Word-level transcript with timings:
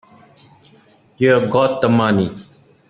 You've 1.19 1.51
got 1.51 1.79
the 1.81 1.87
money. 1.89 2.35